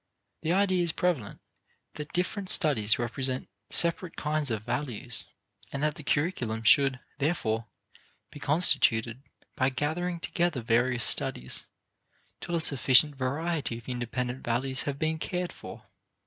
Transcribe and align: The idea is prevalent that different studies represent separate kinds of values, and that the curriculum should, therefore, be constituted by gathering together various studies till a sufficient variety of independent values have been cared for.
The 0.41 0.51
idea 0.51 0.81
is 0.81 0.91
prevalent 0.91 1.39
that 1.93 2.11
different 2.11 2.49
studies 2.49 2.97
represent 2.97 3.47
separate 3.69 4.15
kinds 4.15 4.49
of 4.49 4.63
values, 4.63 5.25
and 5.71 5.83
that 5.83 5.93
the 5.93 6.01
curriculum 6.03 6.63
should, 6.63 6.99
therefore, 7.19 7.67
be 8.31 8.39
constituted 8.39 9.21
by 9.55 9.69
gathering 9.69 10.19
together 10.19 10.61
various 10.63 11.03
studies 11.03 11.67
till 12.39 12.55
a 12.55 12.61
sufficient 12.61 13.13
variety 13.15 13.77
of 13.77 13.87
independent 13.87 14.43
values 14.43 14.81
have 14.89 14.97
been 14.97 15.19
cared 15.19 15.53
for. 15.53 15.85